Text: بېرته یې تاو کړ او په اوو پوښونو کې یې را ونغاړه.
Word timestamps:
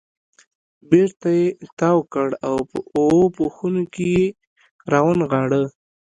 بېرته 0.89 1.29
یې 1.39 1.47
تاو 1.79 1.99
کړ 2.13 2.27
او 2.47 2.55
په 2.71 2.79
اوو 2.97 3.25
پوښونو 3.35 3.83
کې 3.93 4.05
یې 4.15 4.25
را 4.91 4.99
ونغاړه. 5.05 5.61